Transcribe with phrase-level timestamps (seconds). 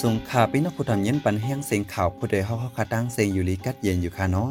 [0.00, 4.50] สุงขาพี่น้องผู้ทำเย็นปันแห้งเสียงข่าวผู้ใดเฮาเฮาคาตั้งเสียงอยู่ลีกัดเย็นอยู่ค่ะเนาะ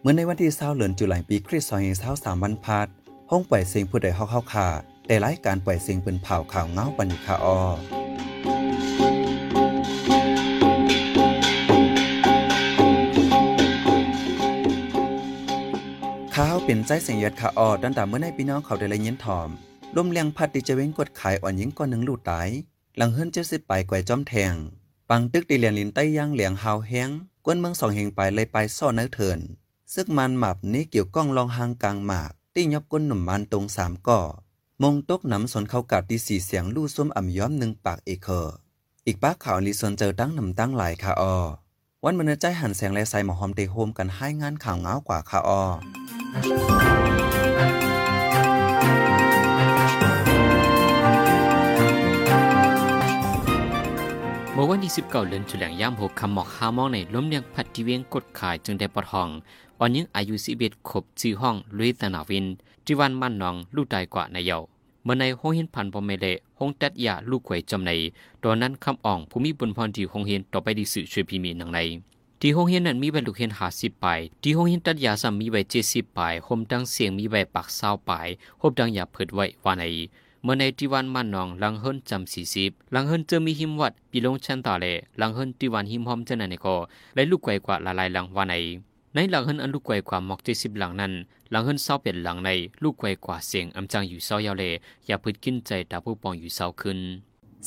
[0.00, 2.86] เมื่อในวันที่20เดือนตุลาคมปีคริสต์ศักราช23วันพาด
[3.30, 4.68] ห้องปล่อยเสียงผู้ใดเฮาเฮาค่ะ
[5.06, 7.60] แต่รายการปล่อยเสียงเป็นเผาข่าวเงาปันอยู่ค่ะออ
[16.34, 19.48] ข้าวเป็นใจเสียงยอดค่ะออดดันตามเมื่อในพี่น้องเขาได้เลยยินถอม
[19.96, 22.48] ลมเลียงพัดดิจะเว้งกดขายอ่อนยิงก้อนหนึ่งลูดตาย
[23.00, 24.54] หลังเฮิรนเจ็ดสิบไปกว่าจอมแทง
[25.10, 27.10] ปังตึกดีเลียนลินใต้ย่างเหลียงหาวแห้ง
[27.44, 29.38] กวนเมืองสองเฮงไปเลยไปซ่อนเนื้อเถิน
[29.94, 34.20] ซึกมันหมับนี้เกี่ยวก้องลองหางกลางหมากตี้ยบก้นหนุ่มมันตรงสามก่อ
[34.82, 38.40] มงตกน้ำสนเข้ากัดดีสี่เสียงลู่ส้มอ่ำย้อมหนึ่งปากเอกเคอ
[39.06, 41.36] อีกป้าข่าวลีสนเจอตั้งหนำตั้งหลายคาออ
[42.04, 45.62] วันมันใจหันแสงและใส่หมอหอมเตโฮมกันให้งานข่าวเงากว่าคาออ
[54.60, 59.28] มื่อวันที่19เดือนตุลาคมหกคำหมอกห้ามองในล้มเลียงพัดที่เวียงกดขายจึงได้ปลดห้อง
[59.78, 62.44] อ่อนยิงอายุ11ขบจื้อห้องลุยตนาวิน
[62.84, 64.58] ที่วันมันนองลูกตายกว่าในเยา
[65.04, 66.26] เมื่อในห้องเฮียนพันปอมเมเล
[66.58, 67.90] ห้องตัดยาลูกไข่จำใน
[68.42, 71.78] ตอนนั้นคำอ่องภูมิบุญพรที่ห้องเฮียนต่อไปดีสื่อช่วยพีมีหนังใน
[72.40, 78.28] ที่ห้องเฮียนนั้นมีใบลูกเฮียนหาสิบปลายที่ห้องเฮียนตัดยาซ้ำมีใบเจ็ดสิบปลายโฮมดังเสียงมีใบปักเศร้าปลาย
[78.58, 79.84] โฮมดังยาเผิดไว้ว่าใน
[80.42, 84.86] เมื่อในที่วันมันนองลังเฮิรนจำสี่สิบลังเฮิรนเจอมีหิมวัดปีลงชันตาเล
[85.20, 86.76] ลังเฮิรนที่วันหิมหอมเจนันในก็
[87.14, 88.54] และลูกไกวกว่าละลายลังวันใน
[89.14, 91.12] ในหลังเฮิรนอันลูกไกวกว่าหมอกเจ็ดสิบหลังนั้น
[91.50, 92.50] หลังเฮิรนเศร้าเป็นหลังใน
[92.82, 94.64] ลูกไกวกว่าเสียงอำจังอยู่เศร้ายาวเล
[95.06, 96.98] อย่าพืดกินใจตาผู้ปองอยู่เศร้าขึ้น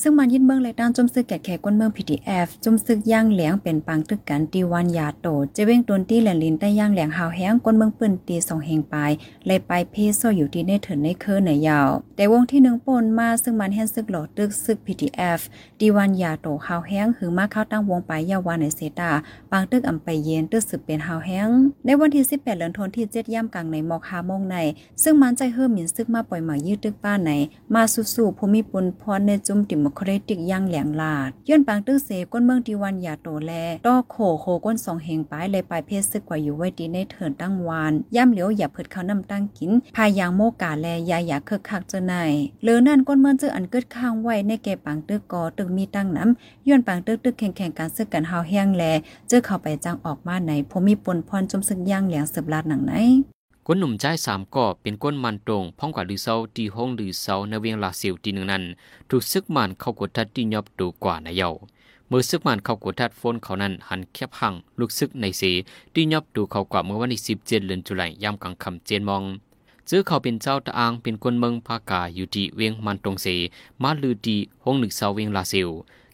[0.01, 9.11] ซึ่งมันยินเมืองเลยด้านจมซึกแก่แขกก้นเมือง PTF จมซึกย่างเหลียงเป็นปังตึกกันตีวันยาโตเจเว้งตนตีแหลนลินใต้ย่างเหลียงหาวแห้งก้นเมืองปืนตีสองเฮงปลาย
[9.45, 15.39] เลยไปเพโซอยู่ที่ในเถินในเคอเหนือยาว แต่วงที่หนึ่งปนมาซึ่งมันแห้งซึกหลอดตึกซึก PTF
[15.79, 19.11] ตีวันยาโตหาวแห้งหือมาเข้าตั้งวงไปยาวานในเซตา
[19.51, 21.49] ปังตึกอำไปเย็นตึกสึกเป็นหาวแห้ง
[21.85, 24.57] ในวันที่ 18เดือนธันวาคมที่7ย่ำกลางในมอกฮาโมงใน
[25.03, 27.31] ซึ่งมันใจเฮิมหมินซึกมาปล่อยหมายืดตึกป้าใน
[27.75, 33.51] มาสู่ๆภูมิปุนพรในจุ่มดิโมครติกย่างแหลงลาดย้อนปางตึกเสก้นเมืองที่วันยาโตแล
[33.85, 42.13] ต้อโขโคก้นสองเฮงปลายเลยปลายเพศซึกกว่าอยู่ไว้ดีในเถินตั้งวานย่ำเหลียวอย่าเผิดเขานำตั้งกิน พายางโมกาแลยาอยาเคิกคักเจอใน
[42.63, 48.83] เลือนั่นก้นเมืองเจออันเกิดข้างไว้ในแก่ปางตึกกอตึกมีตั้งน้ำย้อนปางตึกตึกแข่งแข่งการซึกกันเฮาแห้งแล
[49.27, 52.93] เจอเข้าไปจังออกมาในภูมิปนพรจมซึกย่างเหลียงสืบลาดหนังไหน
[53.67, 58.63] ก้นหนุ่มใจสามก่อเป็นก้นมันตรงพ้องกว่าลือเซาตีห้องลือเซาในเวียงลาเซียวตีหนึ่งนั้น
[59.09, 61.49] ถูกซึกมันเข้ากดทัดที่ยอบดูกว่าในเยา
[62.07, 65.51] เมื่อซึกมันเข้ากดทัดโฟนเขานั้นหันแคบหังลูกซึกในสี
[65.93, 69.23] ที่ยอบดูเขากว่าเมื่อวันที่สิบเจ็ดเดือนตุลาคมยามกลางค่ำเจนมอง
[69.89, 73.27] ซื้อเขาเป็นเจ้าตะอางเป็นคนเมืองภากาอยู่ที่เวียงมันตรงเส
[73.83, 75.69] มาลือดีห้องหนึ่งเซาเวียงลาเซียว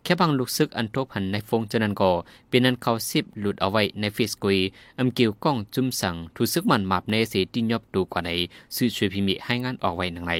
[0.09, 2.11] ค่บางลูกซึกอันทบหันในฟงเจนันก่อ
[2.49, 4.57] เป็นนันเขาสิบหลุดเอาไว้ในเฟซกุย
[4.99, 8.31] อำเกี่ยวก้องจุ่มสั่งถูซึกมันมาบในเสติยอบดูกว่าใน
[8.75, 10.33] สื่อช่วยพิมิให้งานออกไว้หนังใน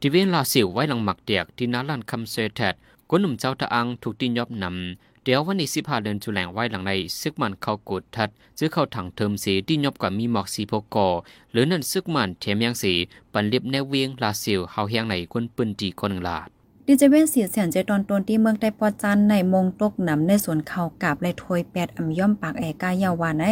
[0.00, 2.74] ที่เวียนลาซิวไว้หลังหมักเดียกที่นาลันคำเซแทด
[3.10, 8.28] ก้นหนุ่มเจ้าตะอังถูกติยอบนำเดี๋ยววันที่สิบห้าเดือนจุลงไว้หลังในซึกมันเข้ากดทัด
[8.58, 11.08] ซื้อเข้าถังเทิมเสติยบกว่ามีหมอกสีพกอ
[11.52, 12.92] หรือนั่นซึกมันเทมยังสี
[13.32, 16.53] ปันเลียบแนวเวียงลาซิวเฮาเฮียงในคนปืนตีคนหนึ่งลาด
[16.88, 23.44] ดิเจเวนเสียเสียนใจตอนตนที่เมืองได้ปอจันในมงตกนำในสวนเขากาบและถวยแปดอ่ำย่อมปากแอกายาวาใน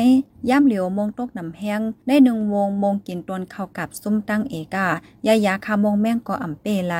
[0.48, 4.86] ย่ำเหลียวมงตกนำแห้งได้หนึ่งวงมงกินตนเขากับซุ้มตั้งเอกา
[5.26, 6.96] ยายาคามงแม่งก็อ่ำเปไล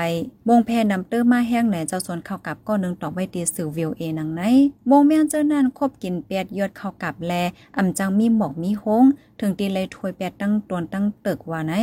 [0.48, 4.42] มงแพนำเตอร์มาแห้งไหนเจ้าสวนเขากับก็หนึ่งตอกไว้ตีสื่อวิวเอนังไหน
[4.90, 7.32] มงแม่งเจ้านั่นคบกินแปดยอดเขากับแล
[7.76, 9.04] อ่ำจังมีหมอกมีโฮง
[9.40, 11.74] ถึงตีเลยถวยแปดตั้งตนตั้งเตึกว่าไหน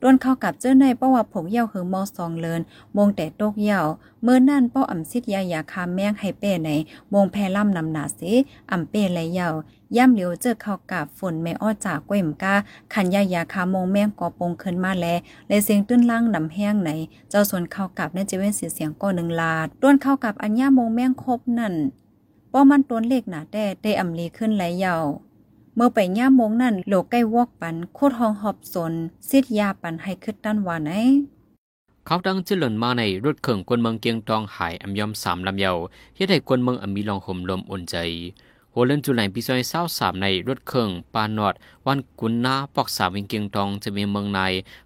[0.00, 2.60] โดนเข้ากับเจ้าในเพราะว่าผงเย่าหือมอซองเลิน
[2.96, 3.80] มงแต่ตกเย่า
[4.22, 6.70] เมื่อนั่นเป้าอ่ำซิดยายาคาแมงให้เป้ใน
[7.12, 8.32] มงแพล่ำนำหนาสิ
[8.70, 9.50] อ่ำเป้และเย่า
[9.96, 12.54] ย่ำเหลียวเจอเข้ากับฝนแม่อ้อจากก้วยมกา
[12.94, 15.06] ขันยายาคามงแมงกอปงขึ้นมาแล
[15.48, 16.90] และเสียงตื้นล่างนำแห้งไหน
[17.30, 21.74] เจ้าส่วนเข้ากับในเจเว้นเสียเสียงก็หนึ่งลาดด้วนเข้ากับอัญญามงแมงครบนั่น
[22.52, 24.96] ป้อมันต้นเล็กหนาแต่ได้อ่ำลีขึ้นไหลเย่า
[25.80, 28.92] เมื่อไปย่ามงนั่นโลกใกล้วอกปันโคตรหองหอบสน
[29.28, 30.90] ซิดยาปันให้คึดด้านวาไหน
[32.06, 35.72] เขาดังเจริญมาในรถเข่งกวนเมืองเกียงตองหายอำยอมสามลำเยา
[36.16, 37.96] เฮ็ดให้กวนเมืองอมีลองห่มลมอุ่นใจ
[38.70, 41.54] โหเล่นจุไหลปีซอยเศร้าสามในรถเครื่องปานอด
[41.86, 44.40] วันกุนนาปอกสามวิงเกียงตองจะมีเมืองใน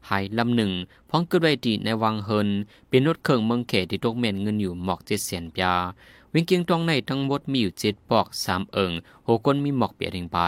[0.08, 0.70] หายลำหนึ่ง
[1.08, 2.48] พ้องเกิดไว้ดีในวังเฮิน
[2.88, 5.74] เป็นรถเครื่องเมืองเขตที่ตกเมนเงินอยู่หมอกเจ็ดแสนปยา
[6.34, 8.92] วิงเกียงตองในทั้งหมดมีอยู่เจ็ดปอกสามเอิง
[9.28, 10.38] หกคนมีหมอกเปียดเองไป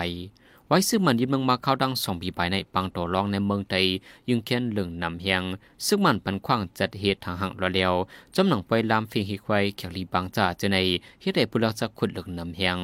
[0.66, 3.84] ไว้ซึ่งมันยินเมืองมาเข้าดังสองปีไปในปังต่อรองในเมืองไทย
[4.28, 5.42] ยึงเขียนเหลืองนำเฮียง
[5.86, 7.94] ซึ่งมันปันขว้างจัดเหตุทางห่างระเลียว
[8.34, 10.78] จำหนังไปลามฟีงฮิควายเขียลีบางจ่าเจใน
[11.20, 12.78] เฮ็ดให้ผู้ลักจะขุดเหลืองนำเฮียง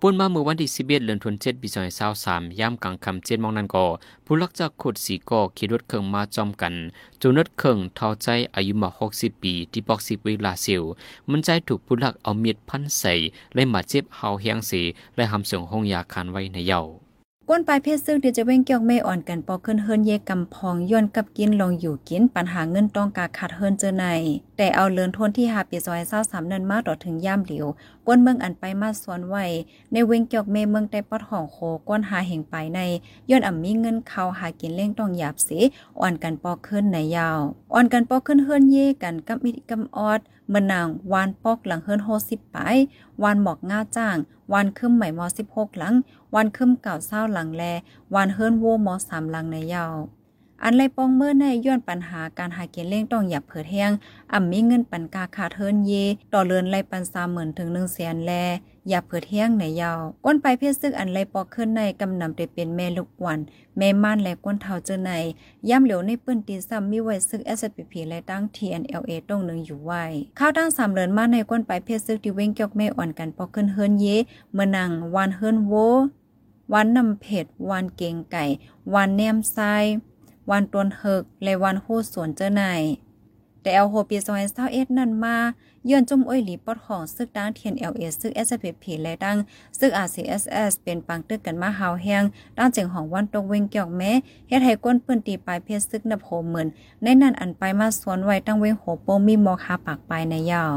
[0.00, 1.68] ปุ่นมาเมื่อวันที่11เดือนธันวาคมปี
[2.14, 3.86] 2023ย่ำกลางค่ำเจ็ดมองนั้นก็
[4.24, 6.74] ผู้ลักจะขุดสีก่อขี่รถเครื่องมาจอมกัน
[7.20, 8.26] จูนรถเครื่องเท่าใจ
[8.56, 10.82] อายุมา60 ปี ที่ปอกสิบเวลาเซียว
[11.30, 13.14] มันใจถูกผู้ลักเอาเมียดพันใส่
[13.54, 14.82] และมาเจ็บเฮาเฮียงสี
[15.16, 16.94] และหำส่งห้องยาคานไว้ในเยาว์
[17.50, 24.04] ก้นปลายเพศซึ่งที่จะเว้งเกี่ยวไม่อ่อนกันปอขึ้นเฮิรนเยกำพองย้อนกับกินลองอยู่กินปัญหาเงินต้องการขาดเฮิรนเจอใน
[24.56, 27.66] แต่เอาเลินทนที่หาปีซอยเศร้าสามเนินมาต่อถึงย่ามเหลียว
[28.06, 29.44] ก้นเมืองอันไปมาสวนไว้
[29.92, 31.56] ในเวงเกี่ยวเมเมืองใต้ปอดห้องโค
[31.88, 32.80] ก้นหาเหงไปใน
[33.30, 35.58] ย้อนอ่ำมีเงินเขาหากินเล่งต้องหยาบสี
[36.00, 37.40] อ่อนกันปอกขึ้นในยาว
[37.74, 42.56] อ่อนกันปอกขึ้นเฮิรนเย่กันกับมิดกำออดเมื่อนางวานปอกหลังเฮิรนโฮสิบไป
[43.22, 44.16] วานหมอกง่าจ้าง
[44.52, 45.94] วานคึ้มใหม่มอสิบหกหลัง
[46.34, 47.62] วันคึ้มเก่าเศร้าหลังแล
[48.14, 49.94] วันเฮิรนโวมอสามหลังในยาว
[50.62, 53.90] อันไรปองเมื่อในย้อนปัญหาการหาเกณฑ์เล่งต้องอย่าเผิดแห้ง
[54.32, 55.92] อ่ำมีเงินปันกาขาดเฮิรนเย
[56.32, 58.32] ต่อเลือนไรปันสามหมื่นถึงหนึ่งแสนแล
[58.88, 63.38] อย่าเผิดแห้งในยาวก้นไปเพศซึกอันไรปอกขึ้นในกำนำได้เป็นแม่ลูกวัน
[63.78, 65.12] แม่ม่านและก้นเท่าเจอใน
[65.68, 70.04] ย่ำเหลียวในปื้นตีซ้ำมีไว้ซึก SPP และตั้ง TNLA ตรงหนึ่งอยู่ไว้
[70.38, 74.06] ข้าวตั้งสามเลือนมาในก้นไปเพศซึกที่เว้งเกี่ยวแม่อ่อนกันปอกขึ้นเฮิรนเย
[74.52, 75.74] เมื่อนังวันเฮิรนโว
[76.72, 78.44] วันนำเผ็ดวันเก่งไก่
[78.94, 79.58] วันแนมไซ
[80.50, 82.62] วันตวนเฮกและวันโหสวนเจ้าไหน
[83.62, 85.36] แต่เอาโฮปีซอยเศร้าเอ็ดนั่นมา
[85.90, 89.36] ย้อนจุ่มอ้อยหลีปอดของซึกดังเทียนเอลเอซึกเอสพีพีและดัง
[89.78, 92.22] ซึกอาซีเอสเอสเป็นปังตึกกันมาหาวแห้ง
[92.58, 94.12] ด้านเจิงของวันตกเวงเกี่ยวแม้
[94.48, 96.66] เฮ็ดให้ก้นปืนตีปลายเพชรซึกนับโหหมื่น
[97.02, 100.74] ในนั้นอันไปมาสวนไว้ตั้งเวงโหโปมีมอคาปากปลายในยาว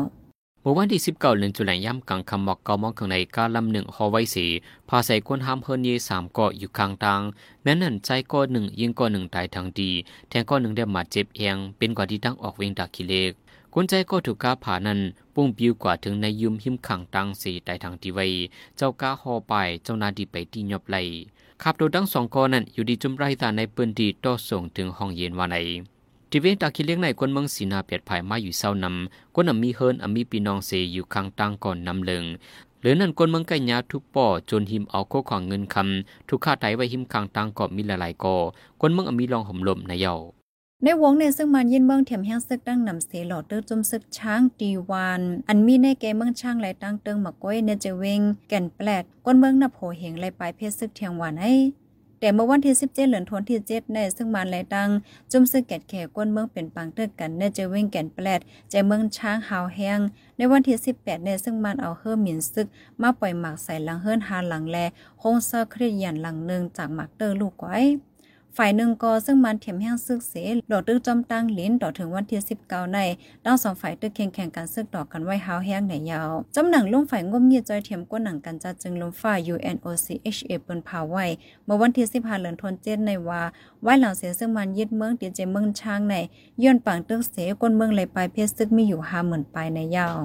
[0.62, 4.46] เมื่อวันที่ 19เดือนตุลาย่ำกลางคำบอกเกามองข้างในกาลำหนึ่งฮอไว้สี
[4.90, 7.22] พาใส่ก้นห้ามเฮินเยสามเกาะอยู่ข้างทาง
[7.64, 9.90] แม้นั่นใจก้อหนึ่งยิงก้อหนึ่งตายทางดี
[10.30, 13.32] แทงก้อหนึ่งได้มาเจ็บเอียงเป็นกว่าที่ตั้งออกเวงดักกิเลก
[13.74, 15.00] คนใจก็ถูกกาผ่านั้น
[15.34, 18.26] ปุ้งบิวกว่าถึงในยุมหิมขังตังสีตายทางทีไว้
[18.78, 19.54] เจ้ากาฮอไป
[19.84, 20.98] เจ้านาดีไปที่ยบไหล
[21.64, 25.58] ขับรถทั้งสองกอนั้นอยู่ดีจุมไรตาในปืนดีต่อส่งถึงห้องเย็นวันไหน
[26.32, 32.26] ทีเวนตาคิเลี้ยงในคนเมืองสีนาเปียดภายมาอยู่เศร้านำคนนำมีเฮิรนอมีปีนองเซอยู่ข้างตังก่อนนำเลิง
[32.82, 38.36] หรือนั่นคนเมืองไก่ยาทุกป่อจนหิมเอาโคของเงินคำทุกค่าไตไว้หิมข้างตังก่อมีหลายๆก่อ
[38.82, 40.16] คนเมืองอมีลองห่มลมในเยา
[40.84, 51.54] ในวงในซึ่งมันยินเมืองเถียมแห้งซึกตั้งนำเสหลอดเตอร์จุมซึกช้างตีวานอันมีในแกเมืองช่างไหลตั้งเติงมักก้อยเนเจเวงแก่นแปลดก้นเมืองนับโหเหงไหลปลายเพชรซึกเทียงหวานให้
[52.20, 54.90] แต่เมื่อวันที่17เหลือนทนที่7ในซึ่งมันไหลตั้ง
[55.32, 58.40] จุ่มซึกแกดแขก้นเมืองเป็นปังเตอร์กันในเจเวงแก่นแปลด
[58.70, 60.00] ใจเมืองช้างหาวแห้ง
[60.38, 62.68] ในวันที่18ในซึ่งมันเอาเฮิร์มินซึก
[63.02, 64.78] มาปล่อยหมากใส่หลังเฮิร์นหาหลังแล
[65.22, 67.78] คงเซอร์เครียดยันหลังนึงจากหมักเตอร์ลูกไว้
[68.62, 70.34] ฝ่ายหนึ่งก็ซึ่งมันเถียมแห้งซึกเส
[70.72, 73.00] ดอกตึกจอมตั้งลิ้นต่อถึงวันที่19ใน
[73.46, 81.26] ด้านสองฝ่ายตึกแข่งแข่งกันซึกดอกกันไว้หาวแห้งในยาวจำหนังลุ่มฝ่ายงมเงียจอยเถียมก้นหนังกันจัดจึงลมฝ่าย UNOCHA เปิ้นพาไว้
[81.66, 83.42] เมื่อวันที่15เดือนธันวาคมในว่า
[83.84, 86.16] ไว้หลังเสียซึ่งมันยึดเมืองเตียเจเมืองช้างใน
[86.64, 90.18] ย้อนปังตึกเสก้นเมืองเลยปลายเพชรซึกมีอยู่50,000ปลายในยาว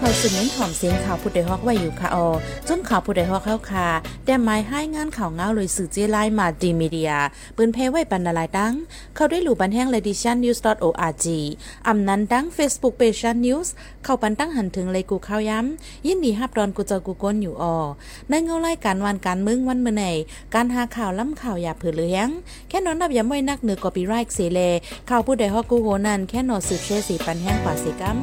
[0.00, 2.28] เขาสืบเน้นถ่อมเสียงข่าวผู้ใดฮอกไว้อยู่ค่ะออ
[2.68, 3.88] จนข่าวผู้ใดฮอกเข้าค่ะ
[4.24, 7.12] แต่หมายให้งานข่าวเงาเลยสื่อเจไลมาดีมีเดีย
[7.56, 8.74] ปืนเพไว้บรรณาลายดัง
[9.14, 11.26] เขาได้หลู่บันแห้ง l e d i t i o n news org
[11.88, 13.68] อำนั้นดัง Facebook page news
[14.04, 17.76] เข้าปันตั้งหันถึงเลยกูข้าวย้ำ ยินดีฮับดอนกูเจอกูก้นอยู่ออ
[18.28, 20.04] ในเงาไล่การวันการมึงวันเมื่อไหน
[20.54, 22.28] การหาข่าวล้ำข่าวอย่าเผือเลี้ยง
[22.68, 24.60] แค่นอนนับย้ำไว้นักเหนือกอปีไรค์เสเล
[25.10, 28.18] ข่าวผู้ใดฮอกกูโหนันแค่นอสืบเชื่อสีปันแห้งกว่าสิกัม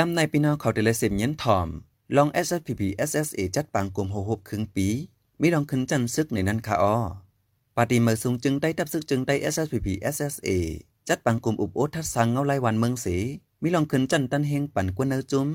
[0.00, 1.68] กำในปีน้องเขาเดลเซมเย็นทอม
[2.16, 4.88] ลอง SSPP SSA จัดปังกลุ่มโฮฮบครึ่งปี
[5.40, 6.96] มีลองขึ้นจันซึกในนั้นค่ะอ้อ
[7.76, 10.50] ปาติเมอซุงจึงได้ตับซึกจึงได้ SSPP SSA
[11.08, 13.16] จัดปังกลุ่มอุบโอทัดสังเงาไลวันเมืองสี
[13.62, 15.48] มีลองขึ้นจันตันเฮงปั่นกวนเนอจุ้ม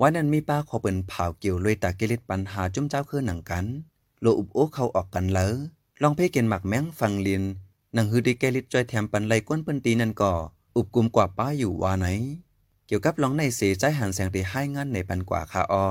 [0.00, 3.66] วันนั้นมีป้าขอเปิ่นเผาเกี่ยวเลยตาเกลิดปัญหาจุ้มเจ้าคือหนังกัน
[4.20, 5.54] โลอุบโอเขาออกกันเลย
[6.02, 7.42] ลองเพ่เกณฑ์หมักแมงฟังเลียน
[7.94, 10.32] หนังฮือดีเกลิดจอยแถมปันไลก้นเปิ้นตีนั่นก่อ
[10.76, 12.06] อุบกลุ่มกว่าป้าอยู่ว่าไหน
[12.94, 15.88] กี่ยวกับร้องในสีใจหันแสงที่ให้งานในปันกว่าคาออ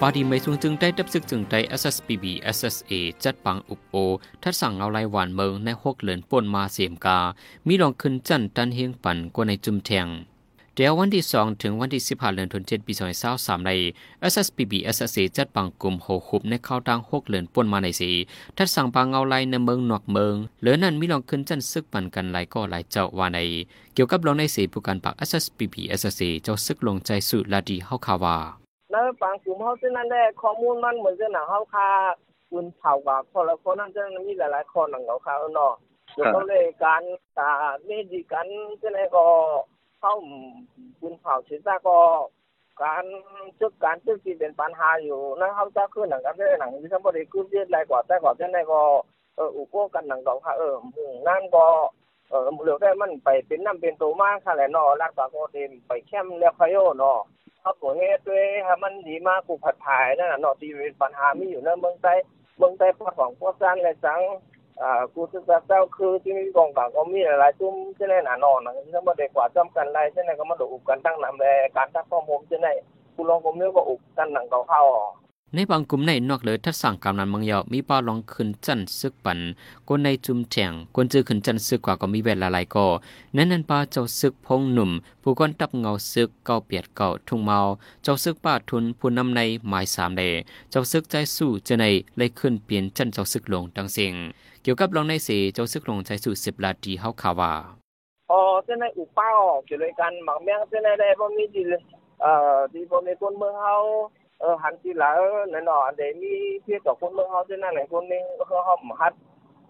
[0.00, 2.24] ปาดีไม่สูงจึงได้ดับซึกจึงได้ SSPB
[2.56, 2.92] SSA
[3.24, 3.96] จัดปังอุบโอ
[4.42, 7.18] ทัดสั่งเอาไลหวานเมืองในหกเหลือนป่นมาเสียมกา
[7.66, 10.08] มีรองขึ้นจันตันเฮียงปันกว่าในจุมแทง
[10.76, 12.92] เดี๋ยววันที่ 2 ถึงวันที่ 15เดือนธันวาคมปี
[13.30, 13.72] 2023ใน
[14.32, 18.10] SSPB SSA จัดปังกลุ่มโหคุบในเข้าดัง6เดือนป่นมาในสี
[18.56, 23.38] ทัดสั่งปางเอาไลในเมืองนอกเมืองเหลือนั้นมีลองขึ้นจันซึกปันกันหลายก็หลายเจ้าว่าใน
[23.94, 28.36] เกี่ยวกับลองในสีผู้การปัก SSPB SSA เจ้าซึกลงใจสุลาดีเฮาคาว่า
[28.90, 31.88] แล้วบางกลุ่มเขาเช่นนั้นได้ข้อมูลมันเหมือนจะหนังเขาคา
[32.50, 35.72] ปืนเผากับคนละคนนั้นจะมีหลายๆคนหนังเขาคาเนาะ
[36.14, 37.02] เดี๋ยวก็เลยการ
[37.38, 37.50] ตา
[37.84, 38.46] เมดีกัน
[38.78, 39.26] เช่นนั้นก็
[40.02, 40.16] เข้า
[41.00, 41.98] ปืนเผาเสียก็
[42.82, 43.04] การ
[43.60, 48.80] ซึกการซึกที่เป็นปัญหาอยู่นะเขาจะขึ้นหนังกันได้หนังที่ทั้งบริขึ้นยอะหลายกว่าแต่ก่อนเช่นนั้ก็
[49.36, 50.74] เอออุปกันหนังเขาคาเออ
[51.28, 51.66] นั่นก็
[52.30, 57.18] เออเหลือได้มันไปเป็นน้ำเป็นตัวมากค่ะแหละนาะรักษาโคเดมไปแคมแล้วคอยโยนาะ
[57.60, 62.18] เขาบอกเฮ็ดด้วยให้มันดีมากกูผัดถ่ายนั่นน่ะเนาะที่เป็นปัญหามีอยู่ในเมืองไทย
[62.58, 64.20] เมืองไทยพวกของพวกซันและจัง
[67.96, 72.68] เช่นนั้นน่ะเนาะนะถ้าบ่ได้กว่าจำกันหลายเช่นนั้นก็มาดูอุบกันตั้งนำแลการทักข้อมูลเช่นใน
[73.14, 74.82] กูลองก็มีก็อุบกันหนังก่าเข้า
[75.54, 79.38] ในบางกลุ่มในนอกเหลือทัดสั่งกำนันเมืองยามีป้าลองขึ้นจันซึกปัน
[79.88, 82.86] คนในจุมแจงคนจือขึ้นจันซึกกว่าก็มีเวลาหลายก็
[83.36, 84.90] นั้นนั้นป้าเจ้าซึกพงหนุ่ม
[85.22, 87.58] ผู้คนตับเงาซึกเก่าเปียดเก่าทุ่งเมา
[88.02, 90.22] เจ้าซึกป้าทุนผู้นำในหมายสามเด
[90.70, 91.84] เจ้าซึกใจสู้เจใน
[92.16, 94.14] เลยขึ้นเปลี่ยนจันเจ้าซึกลงดังเสียง
[94.62, 97.52] เกี่ยวกับลองในเสเจ้าซึกลงใจสู้สิบลาดีเฮาขาวา
[98.30, 101.62] อ๋อเช่นนั้นอุป้าออเกี่ยวกับการหมักแมงเช่นนั้นได้บ่มีดี
[102.20, 103.74] เอ่อที่บ่มีคนเมืองเฮา
[104.40, 105.18] เออหันที่หลัง
[105.52, 109.14] นั่นเนาะอันใดมีเพียต่อคนเมืองเฮาเช่นนั้นไหนคนนึงเขาเฮาหัด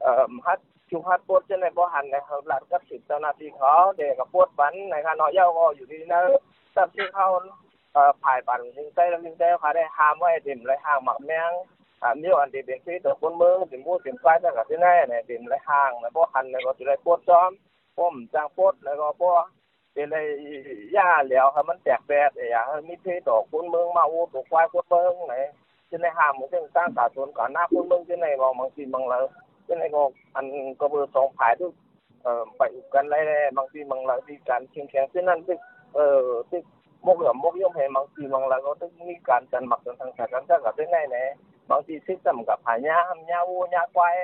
[0.02, 0.58] เอ่อหัด
[0.90, 6.26] ชุมหัดปวดเช่นนั้นบ่หันนะครับหลักกับสิบเจ้าหน้าที่เขาเด็กกับปวดปันในครับเนาะเย้าก็อยู่ที่นั่น
[6.76, 7.26] ตับที่เขา
[7.92, 11.52] เอ่อภายปันยิงใจแล้วยิงใจเขาได้ห้ามไว้เต็มเลยห้างหมักแมง
[12.02, 17.50] อ่ามีอันที่เป็นที่ต่อคนเมืองสิมูสิมไฟนั่นก็ที่ไหนเนี่ยเต็มเลยห้างแล้วบ่หันแล้วก็สิได้ปวดซ้อม
[17.98, 19.30] ป้มจางปวดแล้วก็บ่
[19.92, 20.22] เป็นไอ้
[20.96, 25.36] ย่าแล้วครับมันแตกแปดอย่างมีเพดอกคนเมืองมาโอ้ตัวควายคนเมืองไหน
[25.90, 29.18] จะในห้ามมันเป็นสร้างตาสวนก่อนหน้าคนเมืองจะในมองบางทีบางเรา
[29.66, 30.02] จะในก็
[30.34, 30.46] อัน
[30.80, 31.72] ก็เบอร์สองผายทุก
[32.22, 33.14] เอ่อไปอุกันไร
[33.56, 35.56] บางทีบางเราที่การเชียงแข็งเช่นนั้นที่
[35.94, 36.60] เอ่อที่
[37.06, 41.51] มกเหลือมกย่อมเห็นบางทีบางเราก็ต้องมีการจันหมักกันทางสายการจัดกับได้ไงไหนบาง
[41.86, 44.16] ทีซิสเต็มกับหายาหายาวัวยาควาย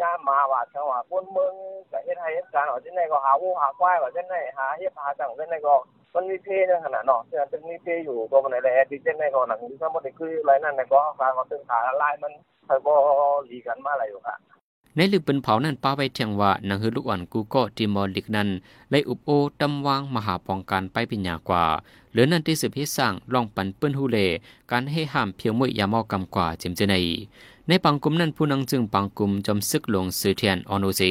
[0.00, 1.52] ยามาว่าจังหวะคนเมือง
[1.90, 5.74] ก็เฮ็ดให้เฮ็ดการเอาจังได๋ก็หาวูหาควายว่าจังได๋หาเฮ็ดหาจังจังได๋ก็
[6.14, 12.32] มันมีเพในขนาดเนาะฉะนั้นจึงมีเพอยู่ก็บ่ได้แลดิจังได๋ก็หนังที่ทั้งหมดนี่คืออะไรนั่นก็การก็ตึงขาลายมัน
[12.66, 12.92] ค่อยบ่
[13.46, 14.36] หลีกันมาอะไรอยู่ค่ะ
[14.96, 18.48] ในลือปืนเผานั้นป้าไปเทียงว่านังฮือลูกอ่อนกูก็ติมอลิกนั้น
[18.90, 19.28] เลยอุบโอ
[19.60, 21.64] ตำวางมหาปองการไปเป็นยากว่า
[22.10, 24.18] เหลือนั้นที่สืบให้สร้างลองปันเปิ้นฮูเล
[24.70, 26.94] การให้ห้ามเพียงมุ่ยยามอกำกว่าจิมเจใน
[27.68, 31.02] ในปังกลุ่มนั้นผู้นังจึงปังกลุ่มจอมซึกหลงสือเทียนออนโอเซ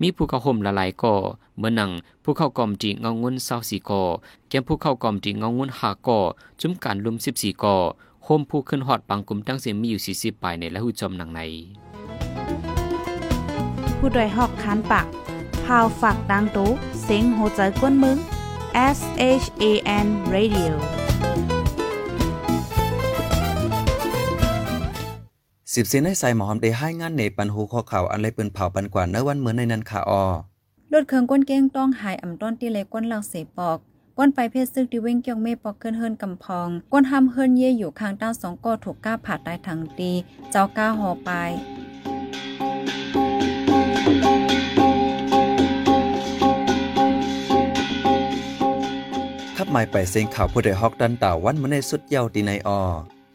[0.00, 1.14] มีผู้เข้าห่มละลายก่อ
[1.58, 1.90] เมื่อนัง
[2.24, 4.02] ผู้เข้ากอมจีเงางุนเศร้าสีก่อ
[4.48, 6.18] แกมผู้เข้ากอมจีเงางุนหาก่อ
[6.60, 7.76] จุ้มการลุมสิบสี่ก่อ
[8.24, 11.40] โฮมผู้ขึ้นฮอดปังกลุ่มตั้งเสียมีอยู่สี่สิบปลายในและหูจอมหนังใน
[13.98, 15.06] ผู้ดยหอกคันปาก
[15.64, 16.70] พาวฝากดังตู้
[17.02, 18.18] เสียงโหใจกวนมึง
[18.96, 18.98] S
[19.42, 19.64] H A
[20.04, 20.72] N Radio
[25.74, 30.24] สิบเซนให้ใส่หมอมได้ให้งานในปันหูข้อข่าวอันไรเปิ้นเผาปันกว่าเนื้อวันเหมือนในนั้นค่ะออ
[30.92, 33.78] ลดเครื่องก้นเก้งต้องหายอ่ำต้นตีเลยก้นเหล่าเสปอก
[34.18, 40.12] ก้นไปเพศซึกดิเว้งเกียงเมปอกเคินเฮิรนกำพอง ก้นห้ำเฮิรนเย่อยู่ข้างต้าสองก็ถูกก้าผ่าตายทางตี
[40.50, 41.30] เจ้าก้าหอไป
[49.78, 52.80] ไมายไปเสียงข่าวผู้ใดฮอกดันต่าวันมาในสุดเยาวตีในออ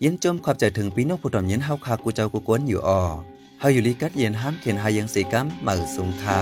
[0.03, 3.01] ยินจมขอบใจถึงพี่น้องผู้ตอมยินเฮาคากูเจ้ากูกวนอยู่ออ
[3.59, 6.39] เฮาอยู่ลีกัดเย็นห้ามเขียนหายังสีกัมมาสุงคา